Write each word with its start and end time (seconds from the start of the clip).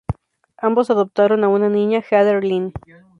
Ambos 0.57 0.89
adoptaron 0.89 1.43
a 1.43 1.47
una 1.49 1.69
niña 1.69 2.01
Heather 2.01 2.43
Lyn. 2.43 2.73